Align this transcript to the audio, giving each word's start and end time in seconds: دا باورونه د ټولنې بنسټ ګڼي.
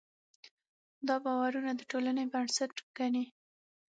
دا 1.07 1.15
باورونه 1.25 1.71
د 1.75 1.81
ټولنې 1.91 2.23
بنسټ 2.33 2.73
ګڼي. 2.97 3.25